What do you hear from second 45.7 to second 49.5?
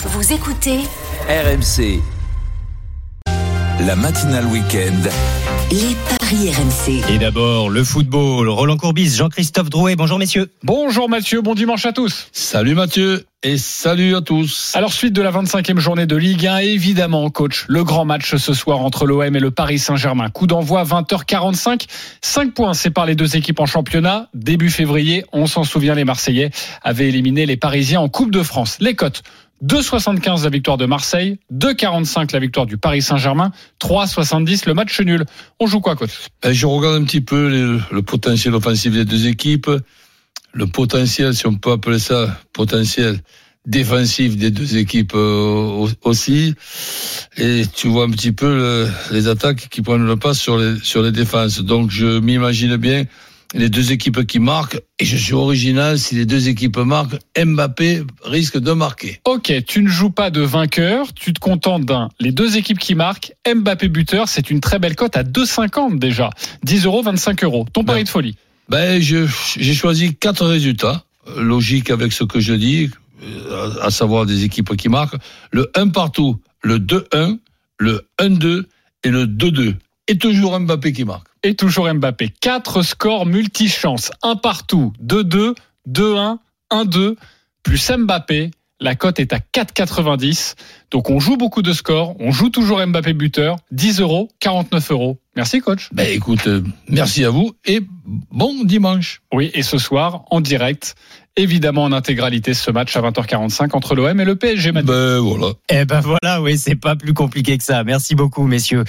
au- aussi, et tu vois un petit peu le- les